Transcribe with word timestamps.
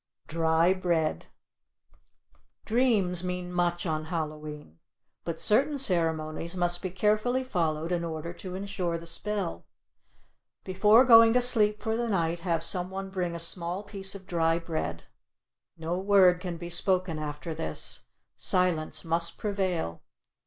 DRY 0.27 0.73
BREAD 0.73 1.27
Dreams 2.65 3.23
mean 3.23 3.53
much 3.53 3.85
on 3.85 4.05
Hallow 4.05 4.47
e'en, 4.47 4.79
but 5.23 5.39
certain 5.39 5.77
ceremonies 5.77 6.57
must 6.57 6.81
be 6.81 6.89
carefully 6.89 7.43
followed 7.43 7.91
in 7.91 8.03
order 8.03 8.33
to 8.33 8.55
insure 8.55 8.97
the 8.97 9.05
spell. 9.05 9.63
Before 10.63 11.05
going 11.05 11.33
to 11.33 11.41
sleep 11.43 11.83
for 11.83 11.95
the 11.95 12.09
night 12.09 12.39
have 12.39 12.63
some 12.63 12.89
one 12.89 13.11
bring 13.11 13.35
a 13.35 13.39
small 13.39 13.83
piece 13.83 14.15
of 14.15 14.25
dry 14.25 14.57
bread. 14.57 15.03
No 15.77 15.99
word 15.99 16.39
can 16.39 16.57
be 16.57 16.71
spoken 16.71 17.19
after 17.19 17.53
this; 17.53 18.05
silence 18.35 19.05
must 19.05 19.37
prevail. 19.37 20.01